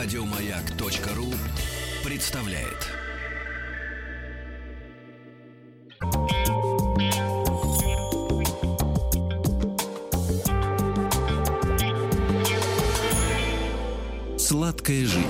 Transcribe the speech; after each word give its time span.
Радиомаяк.ру 0.00 1.26
представляет. 2.08 2.86
Сладкая 14.38 15.04
жизнь. 15.04 15.24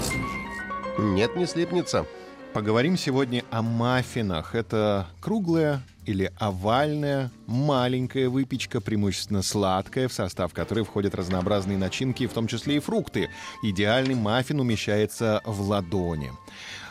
Нет, 0.99 1.35
не 1.35 1.47
слипнется. 1.47 2.05
Поговорим 2.53 2.99
сегодня 2.99 3.45
о 3.51 3.63
маффинах. 3.63 4.55
Это 4.55 5.07
круглая 5.23 5.81
или 6.09 6.33
овальная, 6.39 7.31
маленькая 7.47 8.31
выпечка, 8.31 8.81
преимущественно 8.81 9.43
сладкая, 9.43 10.09
в 10.09 10.13
состав 10.13 10.55
которой 10.55 10.83
входят 10.83 11.15
разнообразные 11.15 11.77
начинки, 11.77 12.27
в 12.27 12.33
том 12.33 12.47
числе 12.47 12.77
и 12.77 12.81
фрукты. 12.81 13.29
Идеальный 13.63 14.15
маффин 14.15 14.59
умещается 14.59 15.43
в 15.45 15.61
ладони. 15.61 16.33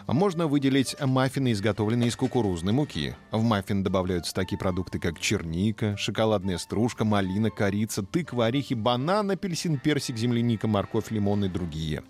Можно 0.06 0.45
выделить 0.45 0.95
маффины, 1.02 1.52
изготовленные 1.52 2.09
из 2.09 2.16
кукурузной 2.16 2.73
муки. 2.73 3.16
В 3.32 3.42
маффин 3.42 3.84
добавляются 3.84 4.36
такие 4.36 4.58
продукты, 4.59 5.00
как 5.00 5.20
черника, 5.20 5.98
шоколадная 5.98 6.59
стружка, 6.59 7.04
малина, 7.04 7.50
корица, 7.50 8.04
тыква, 8.04 8.45
орехи, 8.45 8.76
банан, 8.76 9.31
апельсин, 9.31 9.80
персик, 9.80 10.16
земляника, 10.18 10.68
морковь, 10.68 11.09
лимон 11.09 11.44
и 11.44 11.50
другие. 11.50 12.04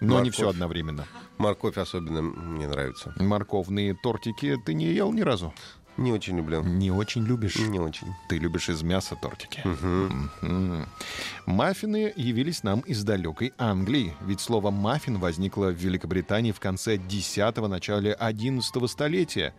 Но 0.00 0.14
не 0.14 0.14
Морковь. 0.14 0.34
все 0.34 0.48
одновременно. 0.48 1.06
Морковь 1.38 1.76
особенно 1.76 2.22
мне 2.22 2.66
нравится. 2.66 3.14
Морковные 3.20 3.94
тортики 3.94 4.56
ты 4.64 4.74
не 4.74 4.86
ел 4.86 5.12
ни 5.12 5.20
разу? 5.20 5.54
Не 5.96 6.12
очень 6.12 6.36
люблю. 6.36 6.62
Не 6.62 6.90
очень 6.90 7.24
любишь? 7.24 7.56
Не 7.56 7.78
очень. 7.78 8.08
Ты 8.28 8.38
любишь 8.38 8.68
из 8.68 8.82
мяса 8.82 9.14
тортики. 9.14 9.60
Мгм. 9.64 10.88
Маффины 11.46 12.12
явились 12.16 12.62
нам 12.62 12.80
из 12.80 13.04
далекой 13.04 13.52
Англии, 13.58 14.14
ведь 14.22 14.40
слово 14.40 14.70
«маффин» 14.70 15.18
возникло 15.18 15.66
в 15.66 15.76
Великобритании 15.76 16.52
в 16.52 16.60
конце 16.60 16.96
10-го, 16.96 17.68
начале 17.68 18.12
11 18.12 18.88
столетия. 18.88 19.54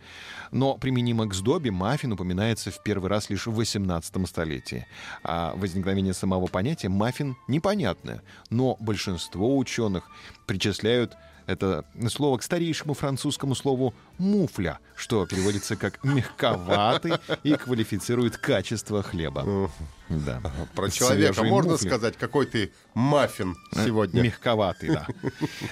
Но 0.50 0.76
применимо 0.76 1.26
к 1.26 1.34
сдобе 1.34 1.70
маффин 1.70 2.12
упоминается 2.12 2.70
в 2.70 2.82
первый 2.82 3.10
раз 3.10 3.30
лишь 3.30 3.46
в 3.46 3.54
18 3.54 4.28
столетии. 4.28 4.86
А 5.22 5.54
возникновение 5.56 6.14
самого 6.14 6.46
понятия 6.46 6.88
«маффин» 6.88 7.36
непонятное, 7.48 8.22
но 8.50 8.76
большинство 8.80 9.56
ученых 9.56 10.04
причисляют 10.46 11.16
это 11.46 11.84
слово 12.08 12.38
к 12.38 12.42
старейшему 12.42 12.94
французскому 12.94 13.54
слову 13.54 13.94
«муфля», 14.18 14.78
что 14.96 15.26
переводится 15.26 15.76
как 15.76 16.02
«мягковатый» 16.04 17.14
и 17.42 17.54
квалифицирует 17.54 18.36
качество 18.36 19.02
хлеба. 19.02 19.70
Да. 20.08 20.40
Про 20.74 20.90
человека 20.90 21.34
Свежие 21.34 21.52
можно 21.52 21.72
муфли. 21.72 21.86
сказать, 21.86 22.16
какой 22.16 22.46
ты 22.46 22.72
маффин 22.94 23.56
сегодня? 23.72 24.22
Мягковатый, 24.22 24.90
да. 24.90 25.06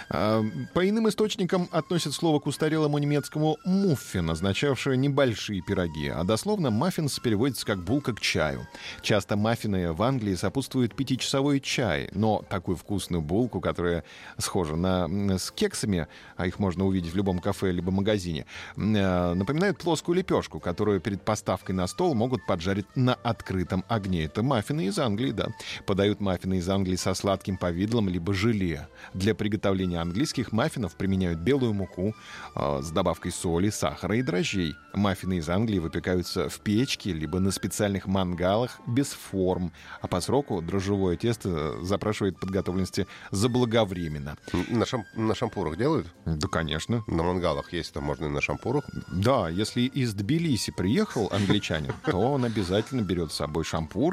А, 0.09 0.43
По 0.75 0.89
иным 0.89 1.09
источникам 1.09 1.69
относят 1.71 2.15
слово 2.15 2.41
к 2.41 2.47
устарелому 2.47 2.99
немецкому 2.99 3.59
«муффин», 3.65 4.31
означавшее 4.31 4.97
небольшие 4.97 5.63
пироги, 5.63 6.09
а 6.09 6.25
дословно 6.25 6.71
«маффинс» 6.71 7.19
переводится 7.19 7.65
как 7.67 7.79
«булка 7.79 8.13
к 8.15 8.21
чаю». 8.21 8.67
Часто 9.03 9.37
маффины 9.37 9.93
в 9.93 10.03
Англии 10.03 10.35
сопутствует 10.35 10.95
пятичасовой 10.95 11.61
чай, 11.61 12.11
но 12.13 12.43
такую 12.49 12.77
вкусную 12.77 13.23
булку, 13.23 13.61
которая 13.61 14.05
схожа 14.39 14.77
на, 14.77 15.39
с 15.39 15.51
кексами, 15.51 16.09
а 16.37 16.47
их 16.47 16.59
можно 16.59 16.85
увидеть 16.87 17.13
в 17.13 17.17
любом 17.17 17.39
кафе 17.39 17.71
либо 17.71 17.91
магазине, 17.91 18.47
э, 18.77 19.35
напоминают 19.35 19.79
плоскую 19.79 20.17
лепешку, 20.17 20.61
которую 20.61 21.01
перед 21.01 21.23
поставкой 21.23 21.75
на 21.75 21.87
стол 21.87 22.15
могут 22.15 22.45
поджарить 22.47 22.87
на 22.95 23.15
открытом 23.15 23.85
огне. 23.89 24.29
Это 24.33 24.43
маффины 24.43 24.87
из 24.87 24.99
Англии, 24.99 25.31
да. 25.31 25.49
Подают 25.85 26.21
маффины 26.21 26.55
из 26.55 26.69
Англии 26.71 26.97
со 26.97 27.13
сладким 27.13 27.59
повидлом 27.59 28.09
либо 28.09 28.33
желе. 28.33 28.89
Для 29.13 29.35
приготовления 29.35 30.01
английских 30.01 30.53
маффинов 30.53 30.97
применяют 30.97 31.41
белую 31.41 31.75
муку 31.75 32.15
э, 32.55 32.81
с 32.83 32.91
добавкой 32.91 33.31
соли, 33.31 33.69
сахара 33.69 34.17
и 34.17 34.23
дрожжей. 34.23 34.75
Маффины 34.95 35.37
из 35.37 35.51
Англии 35.51 35.79
выпекаются 35.79 36.49
в 36.49 36.61
печке 36.61 37.13
либо 37.13 37.41
на 37.41 37.51
специальных 37.51 38.07
мангалах 38.07 38.81
без 38.87 39.09
форм, 39.09 39.71
а 40.01 40.09
по 40.09 40.19
сроку 40.23 40.63
дрожжевое 40.63 41.19
тесто 41.19 41.85
запрашивает 41.85 42.41
подготовленности 42.41 43.07
заблаговременно. 43.33 44.39
На, 44.71 44.85
шам- 44.85 45.05
на 45.15 45.35
шампурах 45.35 45.77
делают? 45.77 46.07
Да, 46.25 46.49
конечно. 46.49 47.05
На 47.07 47.23
мангалах 47.23 47.75
есть, 47.75 47.93
там 47.93 48.05
можно 48.05 48.25
и 48.25 48.31
на 48.31 48.41
шампурах. 48.41 48.85
Да, 49.13 49.51
если 49.51 49.83
из 49.83 50.15
Тбилиси 50.15 50.73
приехал 50.73 51.29
англичанин, 51.31 51.93
то 52.07 52.17
он 52.17 52.47
обязательно 52.47 53.03
берет 53.03 53.31
с 53.31 53.37
собой 53.37 53.65
шампур 53.65 54.12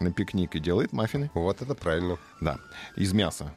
на 0.00 0.12
пикник 0.12 0.56
и 0.56 0.60
делает 0.60 0.92
маффины. 0.92 1.30
Вот 1.34 1.62
это 1.62 1.74
правильно. 1.74 2.18
Да, 2.40 2.58
из 2.96 3.12
мяса, 3.12 3.54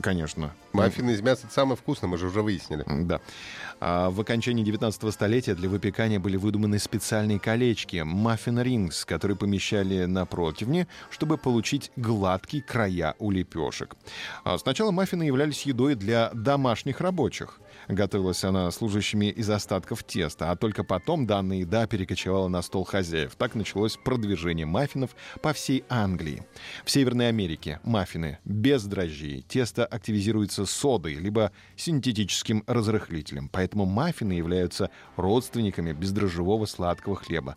конечно. 0.00 0.54
Маффины 0.76 1.10
из 1.10 1.22
мяса 1.22 1.46
это 1.46 1.54
самое 1.54 1.76
вкусное, 1.76 2.08
мы 2.08 2.18
же 2.18 2.26
уже 2.26 2.42
выяснили. 2.42 2.84
Да. 2.86 3.20
А 3.80 4.10
в 4.10 4.20
окончании 4.20 4.64
19 4.64 5.12
столетия 5.12 5.54
для 5.54 5.68
выпекания 5.68 6.18
были 6.18 6.36
выдуманы 6.36 6.78
специальные 6.78 7.38
колечки 7.38 8.02
маффин 8.04 8.60
рингс, 8.60 9.04
которые 9.04 9.36
помещали 9.36 10.06
на 10.06 10.24
противне, 10.24 10.86
чтобы 11.10 11.36
получить 11.36 11.90
гладкие 11.96 12.62
края 12.62 13.14
у 13.18 13.30
лепешек. 13.30 13.96
А 14.44 14.56
сначала 14.58 14.90
маффины 14.90 15.24
являлись 15.24 15.62
едой 15.62 15.94
для 15.94 16.30
домашних 16.32 17.00
рабочих. 17.00 17.60
Готовилась 17.88 18.42
она 18.44 18.70
служащими 18.70 19.26
из 19.26 19.48
остатков 19.50 20.02
теста, 20.02 20.50
а 20.50 20.56
только 20.56 20.82
потом 20.82 21.26
данная 21.26 21.58
еда 21.58 21.86
перекочевала 21.86 22.48
на 22.48 22.62
стол 22.62 22.84
хозяев. 22.84 23.36
Так 23.36 23.54
началось 23.54 23.96
продвижение 23.96 24.66
маффинов 24.66 25.10
по 25.40 25.52
всей 25.52 25.84
Англии. 25.88 26.44
В 26.84 26.90
Северной 26.90 27.28
Америке 27.28 27.80
маффины 27.84 28.38
без 28.44 28.84
дрожжей. 28.84 29.44
Тесто 29.48 29.84
активизируется 29.84 30.65
содой, 30.66 31.14
либо 31.14 31.52
синтетическим 31.76 32.64
разрыхлителем. 32.66 33.48
Поэтому 33.48 33.84
маффины 33.84 34.32
являются 34.32 34.90
родственниками 35.16 35.92
бездрожжевого 35.92 36.66
сладкого 36.66 37.16
хлеба. 37.16 37.56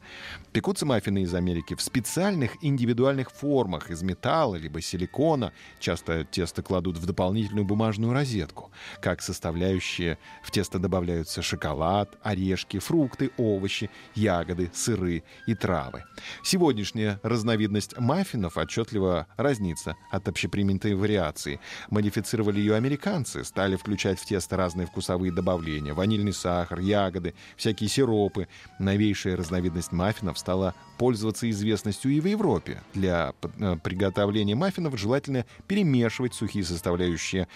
Пекутся 0.52 0.86
маффины 0.86 1.24
из 1.24 1.34
Америки 1.34 1.75
в 1.75 1.81
специальных 1.81 2.58
индивидуальных 2.62 3.31
формах 3.31 3.90
из 3.92 4.02
металла 4.02 4.56
либо 4.56 4.81
силикона. 4.81 5.52
Часто 5.80 6.24
тесто 6.24 6.62
кладут 6.62 6.98
в 6.98 7.06
дополнительную 7.06 7.66
бумажную 7.66 8.14
розетку. 8.14 8.72
Как 9.02 9.22
составляющие 9.22 10.18
в 10.44 10.52
тесто 10.52 10.80
добавляются 10.80 11.42
шоколад, 11.42 12.18
орешки, 12.24 12.80
фрукты, 12.80 13.31
овощи, 13.38 13.90
ягоды, 14.16 14.72
сыры 14.74 15.24
и 15.48 15.56
травы. 15.56 16.03
Сегодняшняя 16.44 17.19
разновидность 17.24 17.98
маффинов 17.98 18.58
отчетливо 18.58 19.28
разнится 19.38 19.96
от 20.12 20.28
общепринятой 20.28 20.96
вариации. 20.96 21.59
Модифицировали 21.90 22.59
ее 22.59 22.75
американцы, 22.75 22.99
стали 23.44 23.76
включать 23.76 24.20
в 24.20 24.26
тесто 24.26 24.58
разные 24.58 24.88
вкусовые 24.88 25.32
добавления, 25.32 25.94
ванильный 25.94 26.34
сахар, 26.34 26.80
ягоды, 26.80 27.34
всякие 27.56 27.90
сиропы. 27.90 28.48
Новейшая 28.80 29.36
разновидность 29.36 29.92
маффинов 29.92 30.38
стала 30.38 30.76
пользоваться 30.98 31.50
известностью 31.50 32.12
и 32.12 32.20
в 32.20 32.26
Европе. 32.26 32.84
Для 32.94 33.34
э, 33.42 33.78
приготовления 33.82 34.56
маффинов 34.56 35.00
желательно 35.00 35.46
перемешивать 35.68 36.34
сухие 36.34 36.64
составляющие, 36.64 37.48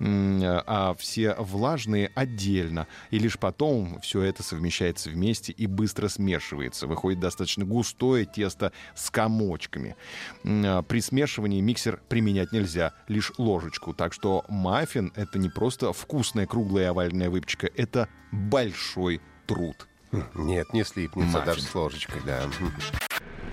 а 0.00 0.94
все 0.98 1.34
влажные 1.34 2.10
отдельно. 2.14 2.86
И 3.10 3.18
лишь 3.18 3.38
потом 3.38 4.00
все 4.00 4.22
это 4.22 4.42
совмещается 4.42 5.10
вместе 5.10 5.52
и 5.52 5.66
быстро 5.66 6.08
смешивается. 6.08 6.86
Выходит 6.86 7.20
достаточно 7.20 7.64
густое 7.64 8.24
тесто 8.24 8.72
с 8.94 9.10
комочками. 9.10 9.96
А 10.44 10.82
При 10.82 11.00
смешивании 11.00 11.60
миксер 11.60 12.00
применять 12.08 12.52
нельзя, 12.52 12.92
лишь 13.08 13.32
ложечку. 13.38 13.94
Так 13.94 14.12
что 14.12 14.44
маффин— 14.82 15.12
это 15.16 15.38
не 15.38 15.48
просто 15.48 15.92
вкусная 15.92 16.46
круглая 16.46 16.90
овальная 16.90 17.30
выпечка, 17.30 17.70
это 17.76 18.08
большой 18.32 19.20
труд. 19.46 19.86
Нет, 20.34 20.72
не 20.74 20.84
слипнется 20.84 21.38
Маффин. 21.38 21.46
даже 21.46 21.62
с 21.62 21.74
ложечкой, 21.74 22.20
да. 22.26 22.42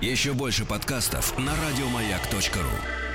Еще 0.02 0.34
больше 0.34 0.66
подкастов 0.66 1.38
на 1.38 1.54
радиомаяк.ру. 1.56 3.09